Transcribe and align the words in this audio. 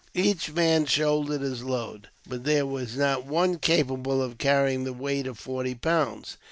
Each 0.15 0.51
man 0.51 0.87
shouldered 0.87 1.41
his 1.41 1.61
load; 1.63 2.09
but 2.27 2.43
there 2.43 2.65
was 2.65 2.97
not 2.97 3.23
one 3.27 3.59
capable 3.59 4.19
of 4.19 4.39
carrying 4.39 4.83
the 4.83 4.93
weight 4.93 5.27
of 5.27 5.37
forty 5.37 5.75
pounds. 5.75 6.37